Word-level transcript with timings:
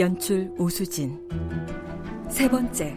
연출 0.00 0.50
오수진. 0.56 1.18
세 2.30 2.48
번째 2.48 2.96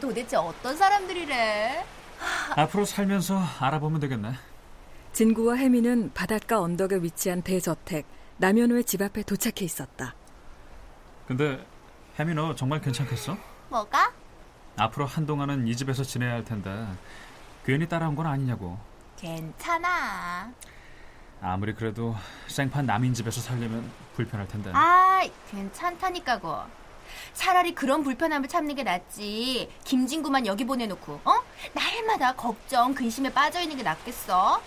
도대체 0.00 0.36
어떤 0.36 0.76
사람들이래? 0.76 1.84
앞으로 2.56 2.84
살면서 2.84 3.38
알아보면 3.60 4.00
되겠네. 4.00 4.32
진구와 5.12 5.56
혜미는 5.56 6.12
바닷가 6.14 6.60
언덕에 6.60 6.96
위치한 6.96 7.42
대저택 7.42 8.06
남현우의 8.38 8.84
집 8.84 9.02
앞에 9.02 9.22
도착해 9.22 9.64
있었다. 9.64 10.14
근데 11.26 11.64
혜미 12.18 12.34
너 12.34 12.54
정말 12.54 12.80
괜찮겠어? 12.80 13.36
뭐가? 13.68 14.12
앞으로 14.76 15.06
한동안은 15.06 15.68
이 15.68 15.76
집에서 15.76 16.02
지내야 16.02 16.32
할 16.32 16.44
텐데 16.44 16.86
괜히 17.64 17.88
따라온 17.88 18.16
건 18.16 18.26
아니냐고. 18.26 18.78
괜찮아. 19.20 20.50
아무리 21.42 21.74
그래도 21.74 22.14
생판 22.48 22.86
남인 22.86 23.14
집에서 23.14 23.40
살려면 23.40 23.90
불편할 24.14 24.48
텐데. 24.48 24.70
아, 24.74 25.22
괜찮다니까고. 25.50 26.56
차라리 27.34 27.74
그런 27.74 28.02
불편함을 28.02 28.48
참는 28.48 28.74
게 28.74 28.82
낫지. 28.82 29.70
김진구만 29.84 30.46
여기 30.46 30.64
보내놓고, 30.64 31.20
어? 31.24 31.34
날마다 31.72 32.34
걱정, 32.34 32.94
근심에 32.94 33.32
빠져있는 33.32 33.76
게 33.76 33.82
낫겠어? 33.82 34.60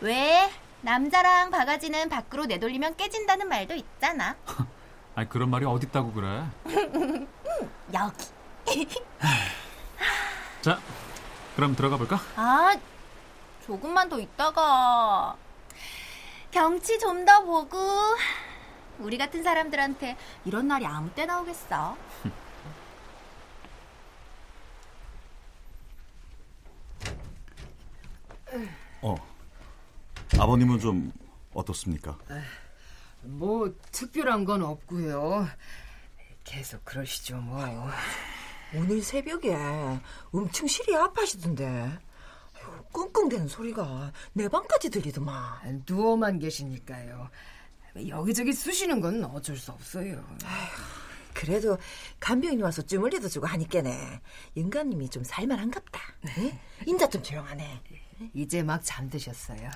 왜? 0.00 0.50
남자랑 0.82 1.50
바가지는 1.50 2.08
밖으로 2.10 2.44
내돌리면 2.46 2.96
깨진다는 2.96 3.48
말도 3.48 3.74
있잖아. 3.74 4.36
아니, 5.14 5.28
그런 5.28 5.48
말이 5.48 5.64
어딨다고 5.64 6.12
그래? 6.12 6.44
여기. 7.94 8.88
자, 10.60 10.78
그럼 11.56 11.76
들어가 11.76 11.96
볼까? 11.96 12.20
아, 12.36 12.74
조금만 13.66 14.08
더 14.08 14.18
있다가. 14.20 15.36
경치 16.50 16.98
좀 16.98 17.24
더 17.24 17.42
보고 17.42 17.78
우리 18.98 19.16
같은 19.18 19.42
사람들한테 19.42 20.16
이런 20.44 20.68
날이 20.68 20.86
아무 20.86 21.10
때나 21.14 21.40
오겠어. 21.40 21.96
어. 29.02 29.14
아버님은 30.38 30.78
좀 30.80 31.12
어떻습니까? 31.52 32.18
뭐 33.22 33.72
특별한 33.92 34.44
건 34.44 34.62
없고요. 34.62 35.48
계속 36.44 36.84
그러시죠 36.84 37.36
뭐. 37.36 37.64
오늘 38.74 39.02
새벽에 39.02 39.56
엄청 40.32 40.66
실이 40.66 40.94
아파시던데. 40.96 41.98
끙끙대는 42.94 43.48
소리가 43.48 44.12
내 44.32 44.48
방까지 44.48 44.88
들리더만. 44.88 45.84
누워만 45.86 46.38
계시니까요. 46.38 47.28
여기저기 48.08 48.52
쑤시는 48.52 49.00
건 49.00 49.24
어쩔 49.24 49.56
수 49.56 49.72
없어요. 49.72 50.24
아휴, 50.44 50.68
그래도 51.34 51.76
간병인이 52.20 52.62
와서 52.62 52.80
주물리도 52.82 53.28
주고 53.28 53.46
하니까네. 53.46 54.20
영감님이 54.56 55.10
좀 55.10 55.22
살만한갑다. 55.24 56.00
네? 56.22 56.58
인자 56.86 57.08
좀 57.08 57.22
조용하네. 57.22 57.82
이제 58.32 58.62
막 58.62 58.80
잠드셨어요. 58.82 59.68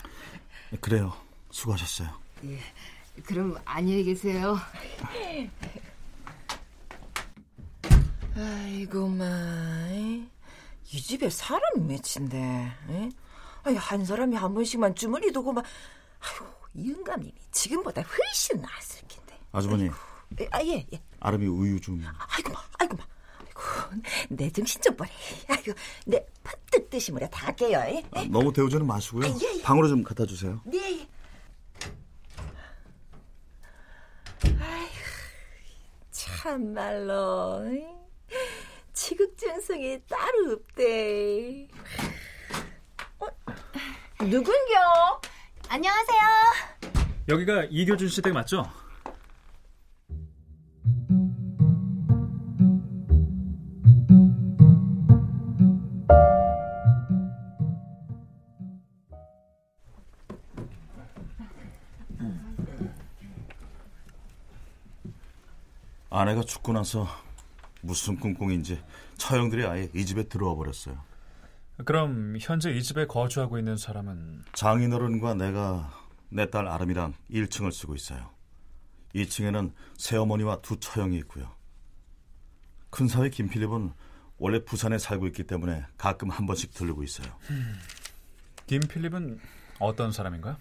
그래요. 0.81 1.13
수고하셨어요. 1.51 2.09
예. 2.45 2.59
그럼 3.27 3.57
안녕히 3.65 4.05
계세요. 4.05 4.57
아이고 8.37 9.09
마. 9.09 9.25
이 9.91 10.25
집에 10.97 11.29
사람이 11.29 11.81
몇인데. 11.81 12.73
아니, 13.63 13.77
한 13.77 14.05
사람이 14.05 14.37
한 14.37 14.55
번씩만 14.55 14.95
주머니 14.95 15.31
두고 15.31 15.53
막 15.53 15.65
아휴, 16.21 16.89
영감님이 16.91 17.35
지금보다 17.51 18.03
훨씬 18.03 18.61
나았을 18.61 19.07
텐데. 19.07 19.39
아주머니. 19.53 19.91
아, 20.51 20.63
예, 20.63 20.87
예. 20.93 21.03
아름이 21.21 21.47
우유 21.47 21.81
좀. 21.81 22.03
아이고, 22.05 22.53
마, 22.53 22.61
아이고, 22.79 22.97
마. 22.97 23.05
아이고, 23.39 23.61
내 24.31 24.51
정신 24.51 24.81
좀 24.81 24.95
보래. 24.97 25.11
아이고, 25.49 25.73
내 26.07 26.25
퍼뜩 26.45 26.91
드시면 26.91 27.29
다 27.31 27.47
갈게요. 27.47 27.79
예? 27.79 28.03
아, 28.13 28.25
너무 28.25 28.53
데우지는 28.53 28.87
마시고요. 28.87 29.27
아, 29.27 29.29
예, 29.43 29.59
예. 29.59 29.63
방으로 29.63 29.89
좀 29.89 30.03
갖다 30.03 30.25
주세요. 30.27 30.61
네. 30.65 31.01
예. 31.01 31.09
아휴, 34.61 34.89
참말로. 36.11 37.98
지극정성이 39.29 40.01
따로 40.09 40.53
없대. 40.53 41.67
어? 43.19 43.27
누군겨? 44.21 45.21
안녕하세요. 45.69 46.19
여기가 47.29 47.65
이교준 47.69 48.09
씨 48.09 48.23
댁 48.23 48.33
맞죠? 48.33 48.65
아내가 66.11 66.43
죽고 66.43 66.73
나서 66.73 67.07
무슨 67.81 68.19
꿍꿍인지 68.19 68.83
처형들이 69.17 69.67
아예 69.67 69.89
이 69.95 70.05
집에 70.05 70.25
들어와 70.25 70.55
버렸어요. 70.55 70.99
그럼 71.85 72.37
현재 72.41 72.71
이 72.73 72.83
집에 72.83 73.07
거주하고 73.07 73.59
있는 73.59 73.77
사람은 73.77 74.45
장인어른과 74.53 75.35
내가 75.35 75.93
내 76.31 76.47
딸 76.47 76.67
아름이랑 76.67 77.15
1층을 77.31 77.73
쓰고 77.73 77.95
있어요. 77.95 78.31
2층에는 79.15 79.73
새어머니와 79.97 80.61
두 80.61 80.79
처형이 80.79 81.17
있고요. 81.19 81.51
큰 82.91 83.07
사위 83.09 83.31
김필립은 83.31 83.93
원래 84.39 84.65
부산에 84.65 84.99
살고 84.99 85.27
있기 85.29 85.45
때문에 85.45 85.85
가끔 85.97 86.31
한 86.31 86.47
번씩 86.47 86.75
들르고 86.75 87.03
있어요. 87.03 87.29
음, 87.51 87.75
김필립은 88.67 89.41
어떤 89.79 90.13
사람인가? 90.13 90.59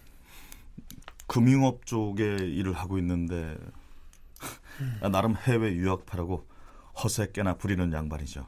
금융업 1.27 1.85
쪽에 1.85 2.23
일을 2.37 2.73
하고 2.73 2.97
있는데 2.99 3.57
음. 4.79 4.99
나름 5.11 5.35
해외 5.35 5.73
유학파라고 5.73 6.47
허세 7.03 7.31
깨나 7.31 7.55
부리는 7.57 7.91
양반이죠. 7.93 8.47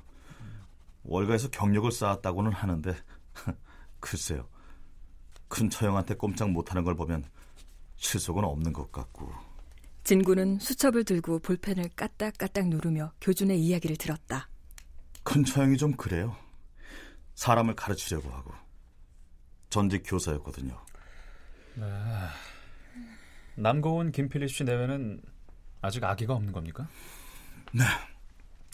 월가에서 1.03 1.49
경력을 1.49 1.91
쌓았다고는 1.91 2.51
하는데 2.51 2.95
글쎄요. 3.99 4.47
큰 5.47 5.69
처형한테 5.69 6.15
꼼짝 6.15 6.51
못하는 6.51 6.83
걸 6.83 6.95
보면 6.95 7.25
실속은 7.97 8.43
없는 8.43 8.73
것 8.73 8.91
같고. 8.91 9.31
진구는 10.03 10.59
수첩을 10.59 11.03
들고 11.03 11.39
볼펜을 11.39 11.89
까딱까딱 11.95 12.67
누르며 12.67 13.11
교준의 13.21 13.59
이야기를 13.59 13.97
들었다. 13.97 14.47
큰 15.23 15.43
처형이 15.43 15.77
좀 15.77 15.91
그래요. 15.93 16.35
사람을 17.35 17.75
가르치려고 17.75 18.29
하고. 18.29 18.53
전직 19.69 20.03
교사였거든요. 20.05 20.79
네. 21.75 21.85
남고은 23.55 24.11
김필립 24.11 24.49
씨 24.49 24.63
내외는 24.63 25.21
아직 25.81 26.03
아기가 26.03 26.33
없는 26.33 26.53
겁니까? 26.53 26.87
네. 27.73 27.83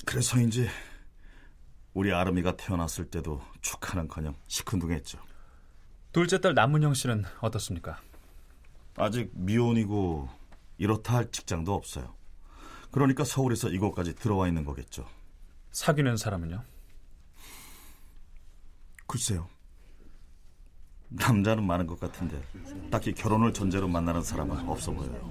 그래서인지 0.06 0.70
우리 1.94 2.14
아름이가 2.14 2.56
태어났을 2.58 3.06
때도 3.06 3.42
축하는커녕 3.62 4.36
시큰둥했죠. 4.48 5.18
둘째 6.12 6.40
딸 6.40 6.54
남문영 6.54 6.94
씨는 6.94 7.26
어떻습니까? 7.42 8.00
아직 8.96 9.32
미혼이고 9.34 10.30
이렇다 10.78 11.16
할 11.16 11.32
직장도 11.32 11.74
없어요. 11.74 12.14
그러니까 12.92 13.24
서울에서 13.24 13.70
이곳까지 13.70 14.16
들어와 14.16 14.48
있는 14.48 14.64
거겠죠. 14.64 15.06
사귀는 15.72 16.16
사람은요? 16.18 16.64
글쎄요. 19.08 19.50
남자는 21.10 21.66
많은 21.66 21.88
것 21.88 22.00
같은데 22.00 22.42
딱히 22.90 23.14
결혼을 23.14 23.54
전제로 23.54 23.88
만나는 23.88 24.22
사람은 24.22 24.68
없어 24.68 24.92
보여요. 24.92 25.30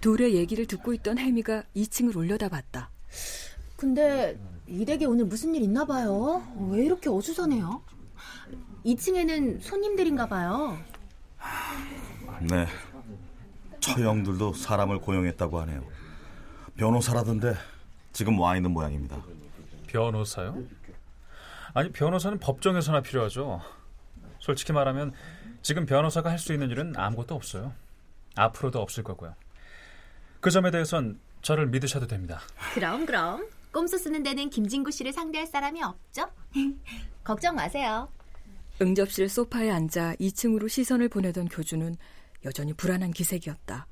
둘의 0.00 0.34
얘기를 0.34 0.66
듣고 0.66 0.92
있던 0.94 1.18
혜미가 1.18 1.64
2층을 1.76 2.16
올려다봤다. 2.16 2.90
근데 3.76 4.38
이 4.66 4.84
댁에 4.84 5.04
오늘 5.04 5.24
무슨 5.24 5.54
일 5.54 5.62
있나 5.62 5.84
봐요. 5.84 6.42
왜 6.70 6.84
이렇게 6.84 7.08
어수선해요? 7.10 7.82
2층에는 8.84 9.60
손님들인가 9.62 10.26
봐요. 10.26 10.78
네. 12.40 12.66
처형들도 13.80 14.52
사람을 14.54 14.98
고용했다고 15.00 15.60
하네요. 15.60 15.84
변호사라던데 16.76 17.54
지금 18.12 18.38
와 18.38 18.56
있는 18.56 18.70
모양입니다. 18.72 19.20
변호사요? 19.88 20.62
아니 21.74 21.90
변호사는 21.92 22.38
법정에서나 22.38 23.00
필요하죠. 23.02 23.60
솔직히 24.38 24.72
말하면 24.72 25.12
지금 25.62 25.86
변호사가 25.86 26.30
할 26.30 26.38
수 26.38 26.52
있는 26.52 26.70
일은 26.70 26.94
아무것도 26.96 27.34
없어요. 27.34 27.72
앞으로도 28.36 28.80
없을 28.80 29.02
거고요. 29.04 29.34
그 30.40 30.50
점에 30.50 30.70
대해선 30.70 31.20
저를 31.42 31.66
믿으셔도 31.66 32.06
됩니다. 32.06 32.40
그럼 32.74 33.04
그럼 33.04 33.46
꼼수 33.72 33.98
쓰는 33.98 34.22
데는 34.22 34.48
김진구 34.50 34.90
씨를 34.90 35.12
상대할 35.12 35.46
사람이 35.46 35.82
없죠? 35.82 36.26
걱정 37.24 37.54
마세요. 37.56 38.08
응접실 38.80 39.28
소파에 39.28 39.70
앉아 39.70 40.14
2층으로 40.14 40.68
시선을 40.68 41.08
보내던 41.08 41.48
교주는 41.48 41.96
여전히 42.44 42.72
불안한 42.72 43.12
기색이었다. 43.12 43.86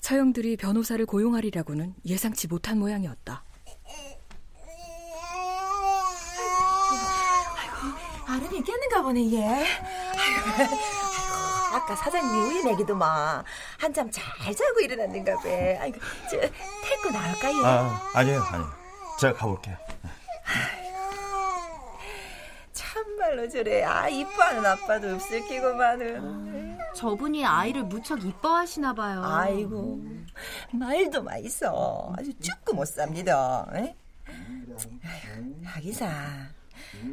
처형들이 0.00 0.56
변호사를 0.56 1.04
고용하리라고는 1.06 1.94
예상치 2.04 2.48
못한 2.48 2.78
모양이었다. 2.78 3.44
아름이 8.26 8.58
있겠는가 8.58 9.02
보네 9.02 9.32
얘. 9.32 9.66
아이고, 10.56 10.76
아까 11.72 11.96
사장님이 11.96 12.48
우유 12.48 12.64
내기도만 12.64 13.44
한잠 13.78 14.10
잘 14.10 14.54
자고 14.54 14.80
일어났는가 14.80 15.34
봐. 15.36 15.42
아이고 15.80 15.98
저 16.30 16.38
태고 16.40 17.10
나올까요? 17.12 17.64
아 17.66 18.10
아니에요 18.14 18.40
아니에요. 18.42 18.70
제가 19.18 19.34
가볼게요. 19.34 19.76
참말로 22.72 23.48
저래 23.48 23.82
아 23.84 24.08
이뻐하는 24.08 24.64
아빠도 24.66 25.14
없을 25.14 25.46
끼고만은. 25.48 26.78
저분이 26.94 27.44
아이를 27.44 27.84
무척 27.84 28.22
이뻐하시나 28.22 28.92
봐요. 28.94 29.22
아이고 29.24 29.98
말도 30.72 31.22
마 31.22 31.36
있어 31.38 32.12
아주 32.18 32.32
죽고 32.38 32.74
못 32.74 32.84
삽니다. 32.86 33.66
에? 33.74 33.94
아휴, 34.28 35.54
하기사 35.64 36.10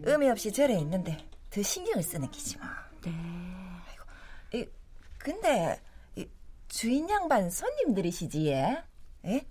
의미 0.03 0.29
없이 0.29 0.51
절에 0.51 0.73
있는데 0.79 1.17
더 1.50 1.61
신경을 1.61 2.03
쓰는 2.03 2.29
기지 2.29 2.57
뭐. 2.57 2.67
네. 3.06 3.11
근데 5.19 5.80
이, 6.16 6.27
주인 6.68 7.10
양반 7.10 7.50
손님들이시지 7.50 8.48
예? 8.48 8.83
예? 9.25 9.45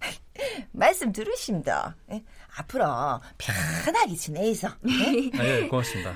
말씀 0.72 1.12
들으십니다. 1.12 1.94
예? 2.10 2.24
앞으로 2.56 3.20
편하게 3.38 4.14
지내이소. 4.16 4.68
예? 4.88 5.38
아, 5.38 5.44
예, 5.44 5.68
고맙습니다. 5.68 6.14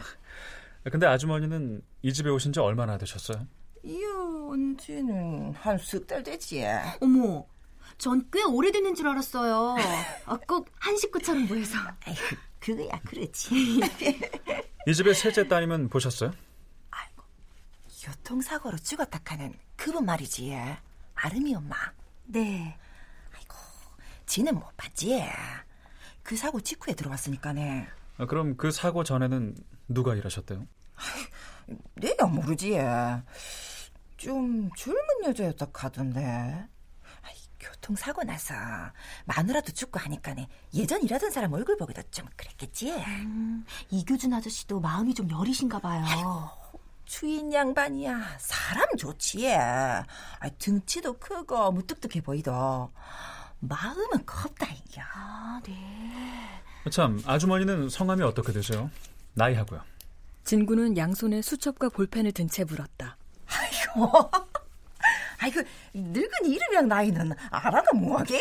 근데 0.91 1.07
아주머니는 1.07 1.83
이 2.03 2.13
집에 2.13 2.29
오신 2.31 2.53
지 2.53 2.61
얼마나 2.61 2.99
되셨어요? 2.99 3.47
이혼 3.83 4.77
지는 4.79 5.55
한 5.55 5.79
석달 5.79 6.23
되지. 6.23 6.65
어머, 7.01 7.47
전 7.99 8.27
꽤 8.33 8.43
오래됐는 8.43 8.95
줄 8.95 9.09
알았어요. 9.09 9.77
아, 10.27 10.37
꼭한 10.49 10.97
식구처럼 10.97 11.47
보여서. 11.47 11.77
아이고, 12.07 12.21
그거야 12.61 13.01
그렇지. 13.07 13.81
이 14.87 14.95
집의 14.95 15.15
셋째 15.15 15.47
따님은 15.49 15.89
보셨어요? 15.91 16.33
교통사고로 18.05 18.77
죽었다 18.77 19.19
카는 19.25 19.55
그분 19.77 20.05
말이지. 20.05 20.55
아름이 21.15 21.55
엄마. 21.55 21.75
네. 22.25 22.79
지는 24.27 24.55
못 24.55 24.77
봤지. 24.77 25.23
그 26.23 26.37
사고 26.37 26.61
직후에 26.61 26.95
들어왔으니까네. 26.95 27.89
아, 28.19 28.27
그럼 28.27 28.57
그 28.57 28.71
사고 28.71 29.05
전에는 29.05 29.57
누가 29.89 30.15
일하셨대요? 30.15 30.67
내가 31.97 32.27
모르지. 32.27 32.79
좀 34.19 34.71
젊은 34.77 35.25
여자였다 35.25 35.67
카던데. 35.73 36.21
아이, 37.23 37.37
교통사고 37.59 38.23
나서 38.25 38.55
마누라도 39.25 39.73
죽고 39.73 39.99
하니까네 39.99 40.47
예전 40.75 41.03
일하던 41.03 41.31
사람 41.31 41.55
얼굴 41.55 41.77
보기도 41.79 42.03
좀 42.11 42.27
그랬겠지. 42.37 42.93
음, 42.93 43.65
이교준 43.91 44.33
아저씨도 44.35 44.81
마음이 44.81 45.15
좀 45.15 45.31
여리신가 45.31 45.79
봐요. 45.79 46.64
주인 47.05 47.53
양반이야. 47.53 48.39
사람 48.39 48.87
좋지. 48.97 49.53
아, 49.55 50.05
등치도 50.59 51.19
크고 51.19 51.73
무뚝뚝해 51.73 52.23
보이도. 52.23 52.93
마음은 53.61 54.27
겁다 54.27 54.67
이겨. 54.67 55.03
아, 55.15 55.61
네. 55.65 56.61
참, 56.91 57.21
아주머니는 57.27 57.89
성함이 57.89 58.23
어떻게 58.23 58.53
되세요? 58.53 58.91
나이하고요. 59.35 59.81
진구는 60.45 60.97
양손에 60.97 61.41
수첩과 61.43 61.91
볼펜을 61.91 62.33
든 62.33 62.49
채 62.49 62.65
물었다. 62.65 63.17
아이고, 63.47 64.31
아이고 65.41 65.63
늙은 65.95 66.45
이름이랑 66.45 66.89
나이는 66.89 67.33
알아가 67.51 67.93
뭐하게요. 67.97 68.41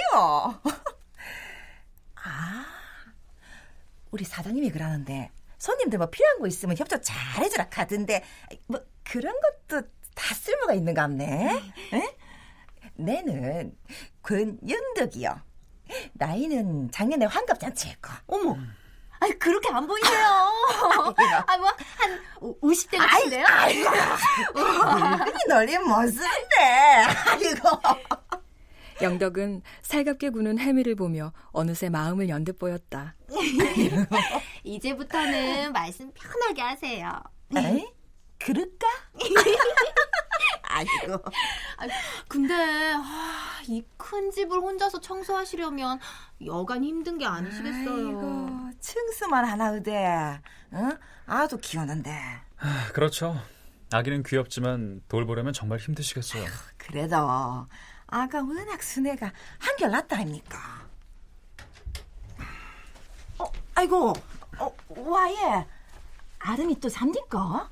아, 2.25 2.65
우리 4.11 4.23
사장님이 4.25 4.71
그러는데 4.71 5.31
손님들 5.63 5.97
뭐 5.97 6.09
필요한 6.09 6.39
거 6.39 6.47
있으면 6.47 6.75
협조 6.77 6.99
잘 6.99 7.15
해주라 7.41 7.69
카던데 7.69 8.21
뭐 8.67 8.81
그런 9.05 9.33
것도 9.39 9.87
다 10.13 10.35
쓸모가 10.35 10.73
있는 10.73 10.93
갑네. 10.93 11.61
에? 11.93 12.15
내는 12.95 13.73
권연덕이요. 14.21 15.39
나이는 16.13 16.91
작년에 16.91 17.25
환갑잔치 17.27 17.87
했고. 17.87 18.09
어머, 18.27 18.57
아니 19.19 19.39
그렇게 19.39 19.69
안 19.71 19.87
보이세요. 19.87 20.25
아, 21.47 21.57
뭐, 21.57 21.69
한 21.97 22.21
50대 22.41 22.97
같은데요? 22.97 23.45
아이고, 23.47 23.89
늙은이 24.59 25.39
놀림 25.47 25.87
못 25.87 25.95
쓴대. 26.07 26.59
아이고. 27.25 27.69
영덕은 29.03 29.61
살갑게 29.81 30.29
구는 30.31 30.57
혜미를 30.59 30.95
보며 30.95 31.33
어느새 31.51 31.89
마음을 31.89 32.29
연듯 32.29 32.57
보였다. 32.57 33.15
이제부터는 34.63 35.73
말씀 35.73 36.11
편하게 36.13 36.61
하세요. 36.61 37.21
에이? 37.55 37.85
그럴까? 38.39 38.87
아이고. 40.63 41.23
근데 42.27 42.53
아, 42.95 43.61
이큰 43.67 44.31
집을 44.31 44.57
혼자서 44.57 44.99
청소하시려면 44.99 45.99
여간 46.45 46.83
힘든 46.83 47.17
게 47.17 47.25
아니시겠어요. 47.25 48.07
아이고, 48.07 48.71
층수만 48.79 49.45
하나 49.45 49.69
의대. 49.69 50.39
응? 50.73 50.97
아도 51.25 51.57
키우는데. 51.57 52.11
아, 52.57 52.89
그렇죠. 52.93 53.39
아기는 53.91 54.23
귀엽지만 54.23 55.03
돌보려면 55.07 55.53
정말 55.53 55.77
힘드시겠어요. 55.77 56.45
그래도 56.77 57.67
아가 58.13 58.43
워낙 58.43 58.83
순애가 58.83 59.33
한결 59.57 59.89
낫다 59.89 60.17
아닙니까? 60.17 60.87
어, 63.39 63.51
아이고, 63.73 64.13
어, 64.59 64.75
와예. 64.89 65.65
아름이 66.37 66.79
또 66.79 66.89
잠니까? 66.89 67.67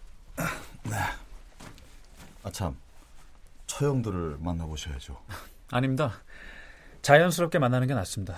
네. 0.84 0.96
아참, 2.44 2.76
처형들을 3.68 4.38
만나보셔야죠. 4.40 5.22
아닙니다. 5.70 6.12
자연스럽게 7.04 7.60
만나는 7.60 7.88
게 7.88 7.94
낫습니다. 7.94 8.36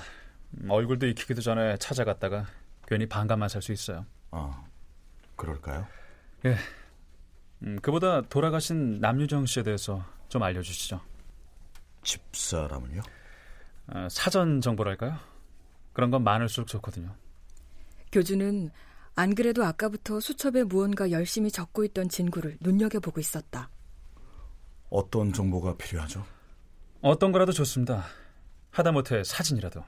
음, 0.62 0.70
얼굴도 0.70 1.08
익히기도 1.08 1.40
전에 1.42 1.78
찾아갔다가 1.78 2.48
괜히 2.86 3.08
반감만 3.08 3.48
살 3.48 3.62
수 3.62 3.72
있어요. 3.72 4.06
아, 4.32 4.62
그럴까요? 5.38 5.88
예. 6.46 6.58
음, 7.62 7.80
그보다 7.82 8.24
돌아가신 8.24 9.00
남유정 9.00 9.46
씨에 9.46 9.64
대해서 9.64 10.04
좀 10.28 10.44
알려주시죠. 10.44 11.00
집사람은요? 12.54 13.02
어, 13.88 14.08
사전 14.10 14.62
정보랄까요? 14.62 15.18
그런 15.92 16.12
건 16.12 16.24
많을수록 16.24 16.68
좋거든요. 16.68 17.16
교주는 18.12 18.70
안 19.16 19.36
그래도 19.36 19.64
아까부터 19.66 20.20
수첩에 20.20 20.64
무언가 20.64 21.12
열심히 21.12 21.52
적고 21.52 21.84
있던 21.86 22.10
진구를 22.10 22.58
눈여겨보고 22.62 23.20
있었다. 23.20 23.70
어떤 24.90 25.34
정보가 25.34 25.78
필요하죠? 25.78 26.24
어떤 27.02 27.32
거라도 27.32 27.52
좋습니다. 27.52 28.06
하다못해 28.72 29.24
사진이라도. 29.24 29.84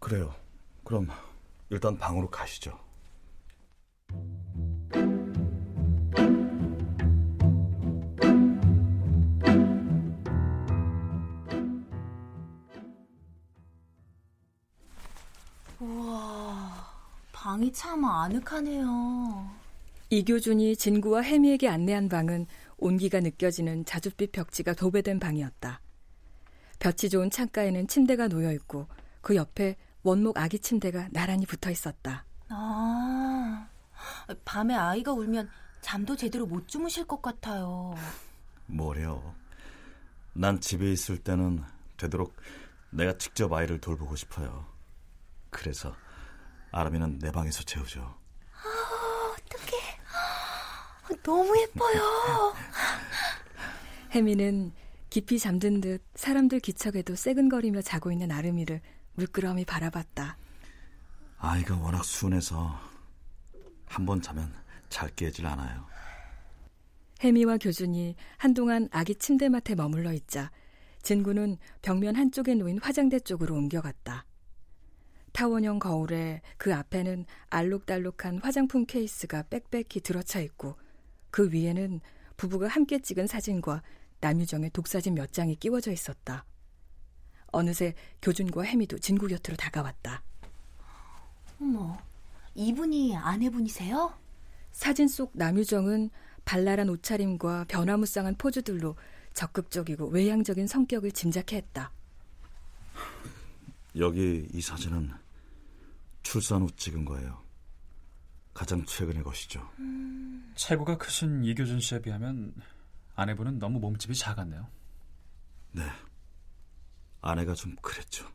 그래요. 0.00 0.34
그럼 0.84 1.08
일단 1.70 1.96
방으로 1.96 2.28
가시죠. 2.30 2.78
방이 17.56 17.72
참 17.72 18.04
아늑하네요. 18.04 19.50
이교준이 20.10 20.76
진구와 20.76 21.22
혜미에게 21.22 21.68
안내한 21.70 22.10
방은 22.10 22.46
온기가 22.76 23.20
느껴지는 23.20 23.82
자줏빛 23.86 24.30
벽지가 24.32 24.74
도배된 24.74 25.18
방이었다. 25.18 25.80
볕이 26.78 27.08
좋은 27.08 27.30
창가에는 27.30 27.88
침대가 27.88 28.28
놓여 28.28 28.52
있고 28.52 28.88
그 29.22 29.36
옆에 29.36 29.76
원목 30.02 30.36
아기 30.36 30.58
침대가 30.58 31.08
나란히 31.12 31.46
붙어 31.46 31.70
있었다. 31.70 32.26
아, 32.50 33.66
밤에 34.44 34.74
아이가 34.74 35.12
울면 35.12 35.48
잠도 35.80 36.14
제대로 36.14 36.44
못 36.44 36.68
주무실 36.68 37.06
것 37.06 37.22
같아요. 37.22 37.94
뭐래요? 38.66 39.34
난 40.34 40.60
집에 40.60 40.92
있을 40.92 41.16
때는 41.16 41.62
되도록 41.96 42.36
내가 42.90 43.16
직접 43.16 43.50
아이를 43.50 43.80
돌보고 43.80 44.14
싶어요. 44.14 44.66
그래서 45.48 45.96
아람이는 46.80 47.18
내 47.20 47.30
방에서 47.32 47.62
재우죠. 47.62 48.00
아, 48.52 49.34
어떡해. 49.34 51.22
너무 51.22 51.58
예뻐요. 51.62 52.54
혜미는 54.12 54.72
깊이 55.08 55.38
잠든 55.38 55.80
듯 55.80 56.02
사람들 56.14 56.60
기척에도 56.60 57.16
새근거리며 57.16 57.80
자고 57.80 58.12
있는 58.12 58.30
아름이를 58.30 58.82
물끄러미 59.14 59.64
바라봤다. 59.64 60.36
아이가 61.38 61.76
워낙 61.78 62.04
순해서 62.04 62.78
한 63.86 64.04
번 64.04 64.20
자면 64.20 64.52
잘 64.90 65.08
깨질 65.14 65.46
않아요. 65.46 65.86
혜미와 67.22 67.56
교준이 67.56 68.16
한동안 68.36 68.88
아기 68.92 69.14
침대맡에 69.14 69.74
머물러 69.74 70.12
있자 70.12 70.50
진구는 71.02 71.56
벽면 71.80 72.16
한쪽에 72.16 72.54
놓인 72.54 72.78
화장대 72.82 73.20
쪽으로 73.20 73.54
옮겨갔다. 73.54 74.26
타원형 75.36 75.80
거울에 75.80 76.40
그 76.56 76.74
앞에는 76.74 77.26
알록달록한 77.50 78.38
화장품 78.38 78.86
케이스가 78.86 79.42
빽빽히 79.50 80.00
들어차 80.00 80.40
있고 80.40 80.76
그 81.30 81.52
위에는 81.52 82.00
부부가 82.38 82.68
함께 82.68 82.98
찍은 83.02 83.26
사진과 83.26 83.82
남유정의 84.20 84.70
독사진 84.70 85.14
몇 85.14 85.34
장이 85.34 85.56
끼워져 85.56 85.92
있었다. 85.92 86.46
어느새 87.48 87.92
교준과 88.22 88.62
혜미도 88.62 88.98
진구 88.98 89.28
곁으로 89.28 89.58
다가왔다. 89.58 90.22
어머, 91.60 91.98
이분이 92.54 93.14
아내분이세요? 93.14 94.14
사진 94.72 95.06
속 95.06 95.32
남유정은 95.34 96.08
발랄한 96.46 96.88
옷차림과 96.88 97.66
변화무쌍한 97.68 98.36
포즈들로 98.36 98.96
적극적이고 99.34 100.06
외향적인 100.06 100.66
성격을 100.66 101.12
짐작해 101.12 101.56
했다. 101.56 101.92
여기 103.98 104.48
이 104.50 104.62
사진은 104.62 105.25
출산 106.26 106.62
후 106.62 106.70
찍은 106.72 107.04
거예요. 107.04 107.40
가장 108.52 108.84
최근의 108.84 109.22
것이죠. 109.22 109.60
음... 109.78 110.52
체구가 110.56 110.98
크신 110.98 111.44
이교준 111.44 111.78
씨에 111.78 112.02
비하면 112.02 112.52
아내분은 113.14 113.60
너무 113.60 113.78
몸집이 113.78 114.14
작았네요. 114.14 114.66
네. 115.72 115.84
아내가 117.20 117.54
좀 117.54 117.76
그랬죠. 117.76 118.26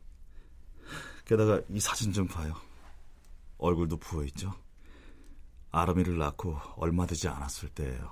게다가 1.26 1.60
이 1.68 1.80
사진 1.80 2.12
좀 2.14 2.26
봐요. 2.26 2.54
얼굴도 3.58 3.98
부어있죠. 3.98 4.54
아름이를 5.70 6.16
낳고 6.16 6.58
얼마 6.76 7.06
되지 7.06 7.28
않았을 7.28 7.68
때예요. 7.70 8.10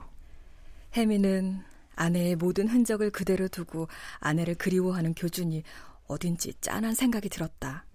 혜미는 0.94 1.64
아내의 1.96 2.36
모든 2.36 2.68
흔적을 2.68 3.10
그대로 3.10 3.48
두고 3.48 3.88
아내를 4.18 4.56
그리워하는 4.56 5.14
교준이 5.14 5.62
어딘지 6.06 6.52
짠한 6.60 6.94
생각이 6.94 7.30
들었다. 7.30 7.86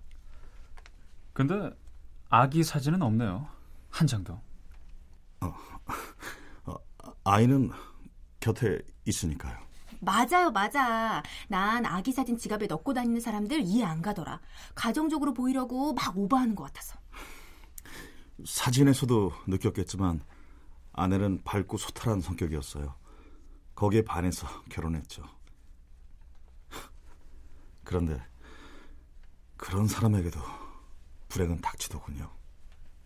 근데 1.35 1.69
아기 2.29 2.63
사진은 2.63 3.01
없네요. 3.01 3.45
한 3.89 4.07
장도. 4.07 4.39
어, 5.41 5.53
어, 6.63 6.75
아이는 7.25 7.69
곁에 8.39 8.79
있으니까요. 9.03 9.59
맞아요, 9.99 10.49
맞아. 10.51 11.21
난 11.49 11.85
아기 11.85 12.13
사진 12.13 12.37
지갑에 12.37 12.67
넣고 12.67 12.93
다니는 12.93 13.19
사람들 13.19 13.59
이해 13.63 13.83
안 13.83 14.01
가더라. 14.01 14.39
가정적으로 14.75 15.33
보이려고 15.33 15.93
막 15.93 16.17
오버하는 16.17 16.55
것 16.55 16.63
같아서. 16.63 16.97
사진에서도 18.45 19.33
느꼈겠지만 19.47 20.21
아내는 20.93 21.43
밝고 21.43 21.77
소탈한 21.77 22.21
성격이었어요. 22.21 22.95
거기에 23.75 24.03
반해서 24.03 24.47
결혼했죠. 24.69 25.21
그런데 27.83 28.23
그런 29.57 29.85
사람에게도 29.87 30.39
불행은 31.35 31.59
닥치더군요. 31.59 32.31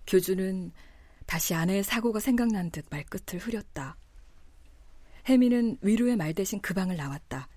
교주는 0.05 0.71
다시 1.25 1.55
아내의 1.55 1.83
사고가 1.83 2.19
생각난 2.19 2.69
듯 2.69 2.85
말끝을 2.91 3.39
흐렸다. 3.39 3.97
혜미는 5.27 5.79
위로의 5.81 6.15
말 6.15 6.35
대신 6.35 6.61
그 6.61 6.75
방을 6.75 6.95
나왔다. 6.95 7.47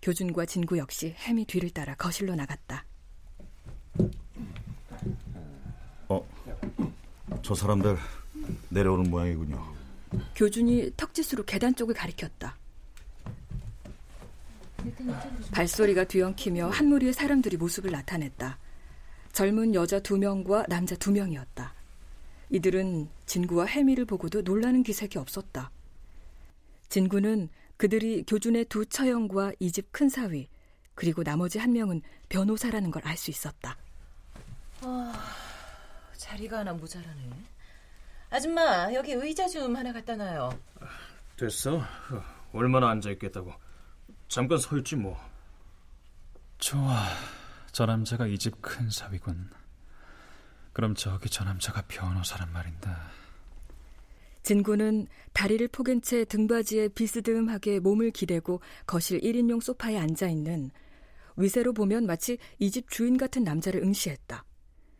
교준과 0.00 0.46
진구 0.46 0.78
역시 0.78 1.16
혜미 1.18 1.44
뒤를 1.46 1.70
따라 1.70 1.96
거실로 1.96 2.36
나갔다. 2.36 2.84
어, 6.08 6.24
저 7.42 7.54
사람들 7.56 7.98
내려오는 8.68 9.10
모양이군요. 9.10 9.74
교준이 10.36 10.92
턱짓으로 10.96 11.44
계단 11.44 11.74
쪽을 11.74 11.96
가리켰다. 11.96 12.56
발소리가 15.50 16.04
뒤엉키며 16.04 16.68
한 16.68 16.86
무리의 16.86 17.12
사람들이 17.12 17.56
모습을 17.56 17.90
나타냈다. 17.90 18.61
젊은 19.32 19.74
여자 19.74 19.98
두 20.00 20.18
명과 20.18 20.66
남자 20.68 20.94
두 20.96 21.10
명이었다. 21.10 21.74
이들은 22.50 23.08
진구와 23.26 23.66
혜미를 23.66 24.04
보고도 24.04 24.42
놀라는 24.42 24.82
기색이 24.82 25.18
없었다. 25.18 25.70
진구는 26.90 27.48
그들이 27.78 28.24
교준의 28.26 28.66
두 28.66 28.84
처형과 28.84 29.52
이 29.58 29.70
집 29.72 29.90
큰 29.90 30.08
사위, 30.10 30.48
그리고 30.94 31.22
나머지 31.24 31.58
한 31.58 31.72
명은 31.72 32.02
변호사라는 32.28 32.90
걸 32.90 33.02
알 33.06 33.16
수 33.16 33.30
있었다. 33.30 33.76
어, 34.82 35.12
자리가 36.16 36.58
하나 36.58 36.72
모자라네. 36.74 37.30
아줌마, 38.30 38.92
여기 38.92 39.12
의자 39.12 39.48
좀 39.48 39.74
하나 39.74 39.92
갖다 39.92 40.14
놔요. 40.16 40.58
됐어. 41.38 41.82
얼마나 42.52 42.90
앉아 42.90 43.10
있겠다고. 43.12 43.52
잠깐 44.28 44.58
서 44.58 44.76
있지 44.76 44.96
뭐. 44.96 45.18
좋아. 46.58 47.06
저 47.72 47.86
남자가 47.86 48.26
이 48.26 48.36
집 48.38 48.60
큰 48.60 48.90
사위군. 48.90 49.50
그럼 50.72 50.94
저기 50.94 51.28
저 51.28 51.44
남자가 51.44 51.82
변호사란 51.88 52.52
말인데. 52.52 52.90
진구는 54.42 55.06
다리를 55.32 55.68
포갠 55.68 56.02
채 56.02 56.24
등받이에 56.24 56.88
비스듬하게 56.88 57.78
몸을 57.80 58.10
기대고 58.10 58.60
거실 58.86 59.20
1인용 59.20 59.60
소파에 59.62 59.96
앉아 59.98 60.28
있는 60.28 60.70
위세로 61.36 61.72
보면 61.72 62.06
마치 62.06 62.38
이 62.58 62.70
집 62.70 62.90
주인 62.90 63.16
같은 63.16 63.44
남자를 63.44 63.82
응시했다. 63.82 64.44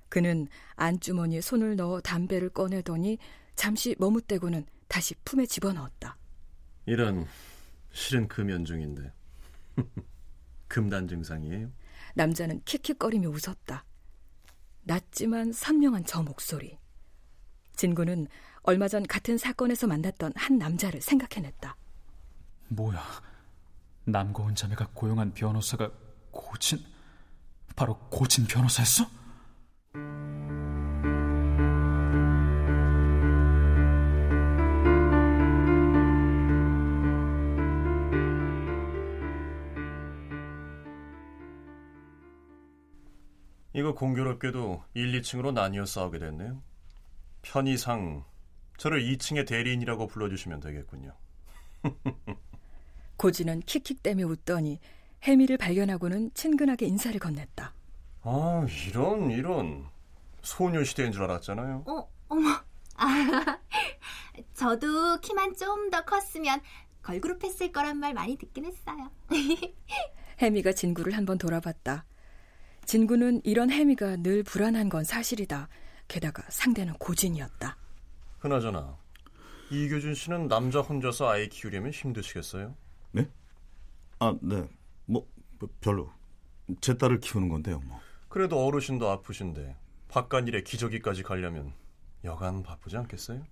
그는 0.09 0.47
안주머니에 0.77 1.41
손을 1.41 1.77
넣어 1.77 2.01
담배를 2.01 2.51
꺼내더니 2.51 3.19
잠시 3.57 3.97
머뭇대고는 3.99 4.65
다시 4.87 5.15
품에 5.25 5.47
집어넣었다. 5.47 6.17
이런 6.87 7.27
실은 7.93 8.29
금연 8.29 8.65
중인데 8.65 9.13
금단 10.69 11.09
증상이에요? 11.09 11.71
남자는 12.15 12.63
킥킥거리며 12.65 13.29
웃었다. 13.29 13.85
낮지만 14.83 15.53
선명한 15.53 16.05
저 16.07 16.23
목소리. 16.23 16.79
진구는 17.77 18.29
얼마 18.63 18.89
전 18.89 19.03
같은 19.07 19.39
사건에서 19.39 19.87
만났던 19.87 20.33
한 20.37 20.59
남자를 20.59 21.01
생각해냈다. 21.01 21.77
뭐야? 22.69 23.03
남고은 24.05 24.55
자매가 24.55 24.91
고용한 24.95 25.35
변호사가 25.35 25.91
고진? 26.31 26.85
바로 27.77 27.99
고진 28.11 28.47
변호사였어? 28.47 29.07
이거 43.75 43.95
공교롭게도 43.95 44.85
1, 44.95 45.21
2층으로 45.21 45.53
나뉘어 45.53 45.87
싸우게 45.87 46.19
됐네요. 46.19 46.63
편의상 47.43 48.25
저를 48.77 49.03
2층의 49.03 49.47
대리인이라고 49.47 50.07
불러주시면 50.09 50.61
되겠군요. 50.61 51.13
고진은 53.17 53.61
킥킥대며 53.61 54.27
웃더니 54.27 54.79
해미를 55.23 55.57
발견하고는 55.57 56.33
친근하게 56.35 56.87
인사를 56.87 57.19
건넸다. 57.21 57.71
아, 58.23 58.67
이런 58.89 59.31
이런 59.31 59.87
소녀시대인 60.43 61.13
줄 61.13 61.23
알았잖아요. 61.25 61.85
어, 61.87 62.09
어머. 62.29 62.49
아, 62.97 63.59
저도 64.55 65.21
키만 65.21 65.55
좀 65.57 65.91
더 65.91 66.05
컸으면 66.05 66.61
걸그룹 67.03 67.43
했을 67.45 67.71
거란 67.73 67.99
말 67.99 68.15
많이 68.15 68.37
듣긴 68.37 68.65
했어요. 68.65 69.11
해미가 70.39 70.73
진구를 70.73 71.13
한번 71.17 71.39
돌아봤다. 71.39 72.05
진구는 72.93 73.41
이런 73.45 73.71
해미가 73.71 74.17
늘 74.17 74.43
불안한 74.43 74.91
건 74.91 75.03
사실이다. 75.03 75.67
게다가 76.09 76.43
상대는 76.51 76.93
고진이었다. 76.99 77.75
그나저나 78.39 78.99
이교준 79.71 80.15
씨는 80.15 80.47
남자 80.47 80.83
혼자서 80.83 81.27
아이 81.27 81.49
키우려면 81.49 81.91
힘드시겠어요? 81.93 82.77
네? 83.13 83.31
아, 84.19 84.37
네. 84.43 84.69
뭐 85.07 85.27
별로. 85.81 86.13
제 86.83 86.99
딸을 86.99 87.21
키우는 87.21 87.49
건데요, 87.49 87.81
뭐. 87.81 87.99
그래도 88.29 88.63
어르신도 88.63 89.09
아프신데 89.09 89.75
바깥 90.09 90.47
일에 90.49 90.63
기저귀까지 90.63 91.23
가려면 91.23 91.73
여간 92.25 92.63
바쁘지 92.63 92.99
않겠어요? 92.99 93.43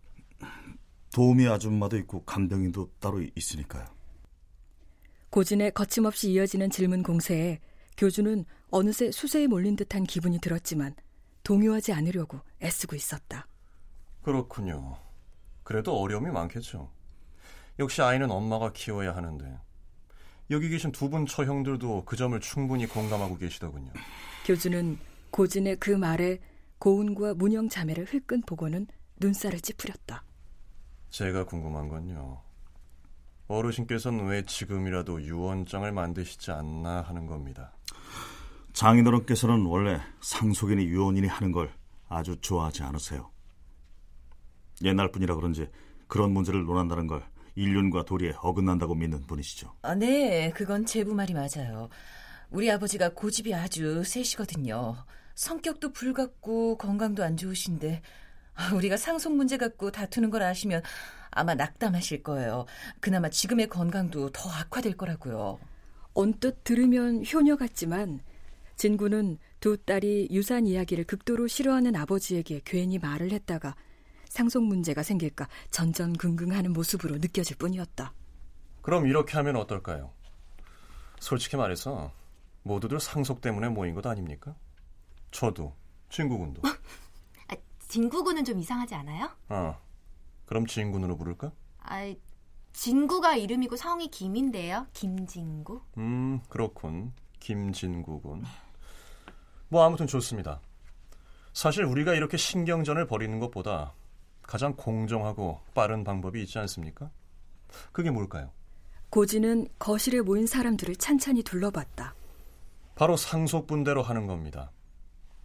도우미 1.14 1.49
아줌마도 1.49 1.97
있고 1.97 2.25
간병인도 2.25 2.90
따로 3.00 3.23
있으니까요. 3.35 3.87
고진의 5.30 5.73
거침없이 5.73 6.30
이어지는 6.30 6.68
질문 6.68 7.02
공세에 7.02 7.59
교주는 8.04 8.47
어느새 8.71 9.11
수세에 9.12 9.47
몰린 9.47 9.76
듯한 9.76 10.04
기분이 10.04 10.38
들었지만 10.40 10.95
동요하지 11.42 11.92
않으려고 11.92 12.40
애쓰고 12.62 12.97
있었다. 12.97 13.47
그렇군요. 14.23 14.97
그래도 15.62 15.95
어려움이 16.00 16.30
많겠죠. 16.30 16.90
역시 17.78 18.00
아이는 18.00 18.30
엄마가 18.30 18.73
키워야 18.73 19.14
하는데 19.14 19.59
여기 20.50 20.71
계신 20.71 20.90
두 20.92 21.11
분 21.11 21.26
처형들도 21.26 22.07
그 22.07 22.16
점을 22.16 22.38
충분히 22.40 22.87
공감하고 22.87 23.37
계시더군요. 23.37 23.92
교주는 24.47 24.99
고진의 25.30 25.76
그 25.76 25.90
말에 25.90 26.38
고운과 26.78 27.35
문영 27.35 27.69
자매를 27.69 28.07
흘끈 28.07 28.40
보고는 28.47 28.87
눈살을 29.19 29.61
찌푸렸다. 29.61 30.25
제가 31.11 31.45
궁금한 31.45 31.88
건요. 31.88 32.40
어르신께서는 33.50 34.26
왜 34.26 34.45
지금이라도 34.45 35.23
유언장을 35.23 35.90
만드시지 35.90 36.52
않나 36.52 37.02
하는 37.02 37.26
겁니다. 37.26 37.73
장인어른께서는 38.73 39.66
원래 39.66 40.00
상속인이 40.21 40.85
유언인이 40.85 41.26
하는 41.26 41.50
걸 41.50 41.73
아주 42.09 42.37
좋아하지 42.40 42.85
않으세요. 42.85 43.30
옛날 44.85 45.11
분이라 45.11 45.35
그런지 45.35 45.69
그런 46.07 46.33
문제를 46.33 46.64
논한다는 46.64 47.07
걸 47.07 47.25
인륜과 47.57 48.04
도리에 48.04 48.35
어긋난다고 48.40 48.95
믿는 48.95 49.23
분이시죠. 49.26 49.75
아, 49.83 49.95
네, 49.95 50.50
그건 50.52 50.87
제부 50.87 51.14
말이 51.14 51.35
맞아요. 51.35 51.88
우리 52.50 52.71
아버지가 52.71 53.11
고집이 53.11 53.54
아주 53.54 54.04
세시거든요. 54.04 54.97
성격도 55.35 55.92
불같고 55.92 56.78
건강도 56.78 57.25
안 57.25 57.37
좋으신데 57.37 57.97
아, 57.97 58.00
우리가 58.75 58.97
상속 58.97 59.35
문제 59.35 59.57
갖고 59.57 59.90
다투는 59.90 60.30
걸 60.30 60.42
아시면 60.42 60.83
아마 61.30 61.54
낙담하실 61.54 62.23
거예요. 62.23 62.66
그나마 63.01 63.29
지금의 63.29 63.68
건강도 63.68 64.31
더 64.31 64.51
악화될 64.51 64.96
거라고요. 64.96 65.59
언뜻 66.14 66.64
들으면 66.64 67.24
효녀 67.24 67.57
같지만 67.57 68.20
진구는 68.77 69.38
두 69.61 69.77
딸이 69.77 70.29
유산 70.31 70.66
이야기를 70.66 71.05
극도로 71.05 71.46
싫어하는 71.46 71.94
아버지에게 71.94 72.62
괜히 72.64 72.98
말을 72.98 73.31
했다가 73.31 73.77
상속 74.29 74.64
문제가 74.64 75.03
생길까 75.03 75.48
전전긍긍하는 75.70 76.72
모습으로 76.72 77.16
느껴질 77.18 77.57
뿐이었다. 77.57 78.12
그럼 78.83 79.07
이렇게 79.07 79.35
하면 79.35 79.57
어떨까요? 79.57 80.12
솔직히 81.18 81.57
말해서 81.57 82.12
모두들 82.62 83.01
상속 83.01 83.40
때문에 83.40 83.68
모인 83.68 83.94
것 83.94 84.07
아닙니까? 84.07 84.55
저도, 85.31 85.74
진구군도. 86.09 86.62
아, 87.90 87.92
진구군은 87.92 88.44
좀 88.44 88.59
이상하지 88.61 88.94
않아요? 88.94 89.29
아, 89.48 89.76
그럼 90.46 90.64
진군으로 90.66 91.16
부를까? 91.16 91.50
아, 91.81 92.14
진구가 92.72 93.35
이름이고 93.37 93.74
성이 93.76 94.09
김인데요. 94.09 94.87
김진구. 94.92 95.83
음, 95.98 96.40
그렇군. 96.48 97.12
김진구군. 97.40 98.44
뭐 99.68 99.85
아무튼 99.85 100.07
좋습니다. 100.07 100.61
사실 101.53 101.83
우리가 101.85 102.14
이렇게 102.14 102.37
신경전을 102.37 103.09
벌이는 103.09 103.40
것보다 103.40 103.92
가장 104.42 104.74
공정하고 104.76 105.61
빠른 105.74 106.05
방법이 106.05 106.40
있지 106.42 106.59
않습니까? 106.61 107.11
그게 107.90 108.11
뭘까요? 108.12 108.53
고진은 109.11 109.66
거실에 109.81 110.20
모인 110.20 110.46
사람들을 110.46 110.94
찬찬히 110.96 111.42
둘러봤다. 111.42 112.14
바로 112.94 113.16
상속분대로 113.16 114.03
하는 114.03 114.26
겁니다. 114.29 114.70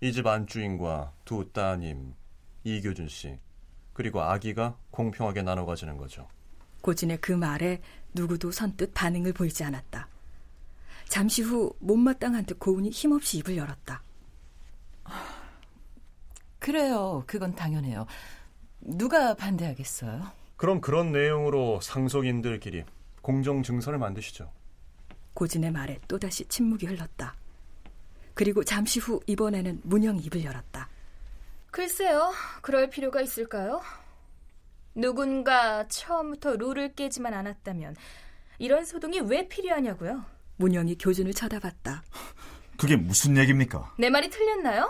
이 0.01 0.11
집 0.11 0.27
안주인과 0.27 1.13
두 1.23 1.51
따님, 1.51 2.13
이교준 2.65 3.07
씨, 3.07 3.39
그리고 3.93 4.21
아기가 4.21 4.77
공평하게 4.91 5.43
나눠 5.43 5.65
가지는 5.65 5.97
거죠. 5.97 6.27
고진의 6.81 7.21
그 7.21 7.31
말에 7.31 7.81
누구도 8.13 8.51
선뜻 8.51 8.93
반응을 8.93 9.33
보이지 9.33 9.63
않았다. 9.63 10.09
잠시 11.07 11.43
후 11.43 11.73
못마땅한 11.79 12.45
듯 12.45 12.59
고운이 12.59 12.89
힘없이 12.89 13.37
입을 13.37 13.55
열었다. 13.55 14.03
그래요. 16.59 17.23
그건 17.27 17.55
당연해요. 17.55 18.07
누가 18.81 19.35
반대하겠어요? 19.35 20.31
그럼 20.57 20.81
그런 20.81 21.11
내용으로 21.11 21.79
상속인들끼리 21.81 22.83
공정 23.21 23.61
증서를 23.61 23.99
만드시죠. 23.99 24.51
고진의 25.35 25.71
말에 25.71 25.99
또다시 26.07 26.45
침묵이 26.47 26.85
흘렀다. 26.85 27.35
그리고 28.33 28.63
잠시 28.63 28.99
후 28.99 29.19
이번에는 29.27 29.81
문영이 29.83 30.21
입을 30.21 30.43
열었다. 30.43 30.89
글쎄요, 31.75 32.31
그럴 32.61 32.89
필요가 32.89 33.19
있을까요? 33.19 33.81
누군가 34.95 35.85
처음부터 35.89 36.55
룰을 36.55 36.95
깨지만 36.95 37.33
않았다면 37.33 37.97
이런 38.59 38.85
소동이 38.85 39.19
왜 39.19 39.49
필요하냐고요? 39.49 40.23
문영이 40.55 40.97
교준을 40.97 41.33
쳐다봤다. 41.33 42.01
그게 42.79 42.95
무슨 42.95 43.35
얘기입니까? 43.35 43.93
내 43.99 44.09
말이 44.09 44.29
틀렸나요? 44.29 44.89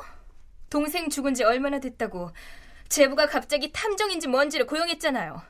동생 0.70 1.10
죽은 1.10 1.34
지 1.34 1.44
얼마나 1.44 1.80
됐다고 1.80 2.30
제부가 2.88 3.26
갑자기 3.26 3.72
탐정인지 3.72 4.28
뭔지를 4.28 4.68
고용했잖아요. 4.68 5.42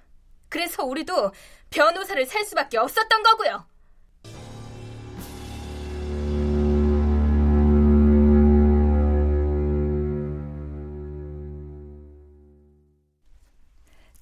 그래서 0.47 0.85
우리도 0.85 1.33
변호사를 1.69 2.25
살 2.27 2.45
수밖에 2.45 2.77
없었던 2.77 3.23
거고요. 3.23 3.67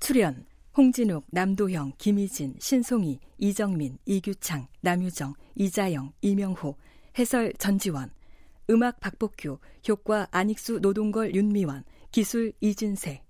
출연 0.04 0.46
홍진욱, 0.76 1.26
남도형, 1.32 1.94
김희진, 1.98 2.56
신송이, 2.60 3.22
이정민, 3.38 3.98
이규창, 4.06 4.68
남유정, 4.82 5.34
이자영, 5.56 6.12
이명호, 6.20 6.76
해설 7.18 7.54
전지원, 7.58 8.12
음악 8.70 9.00
박복규, 9.00 9.60
효과 9.88 10.28
안익수, 10.32 10.80
노동걸, 10.82 11.34
윤미원, 11.34 11.86
기술 12.12 12.52
이진세. 12.60 13.24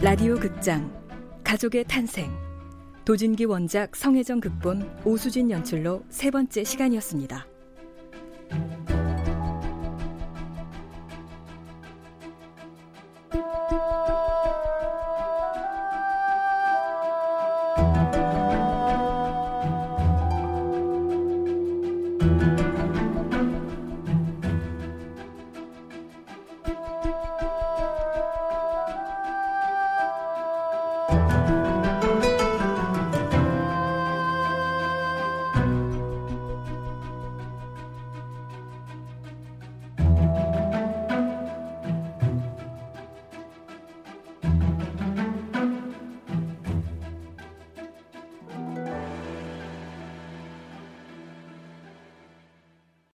라디오 0.00 0.36
극장 0.36 0.90
가족의 1.44 1.84
탄생 1.84 2.30
도진기 3.04 3.44
원작 3.44 3.94
성혜정 3.94 4.40
극본 4.40 5.02
오수진 5.04 5.50
연출로 5.50 6.02
세 6.08 6.30
번째 6.30 6.64
시간이었습니다. 6.64 7.51